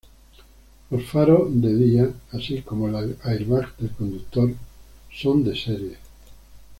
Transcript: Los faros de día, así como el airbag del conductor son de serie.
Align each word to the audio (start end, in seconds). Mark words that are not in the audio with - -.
Los 0.89 1.05
faros 1.05 1.49
de 1.61 1.75
día, 1.75 2.09
así 2.31 2.63
como 2.63 2.87
el 2.89 3.17
airbag 3.23 3.77
del 3.77 3.91
conductor 3.91 4.51
son 5.13 5.43
de 5.43 5.55
serie. 5.55 5.97